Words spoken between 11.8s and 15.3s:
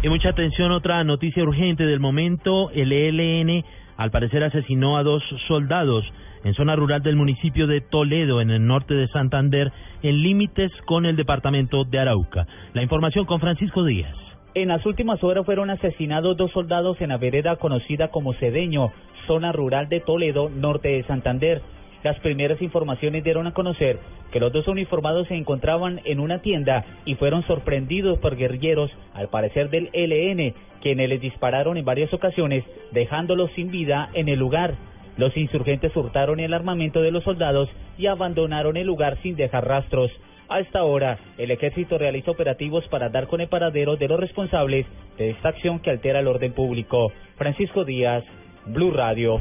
de Arauca. La información con Francisco Díaz. En las últimas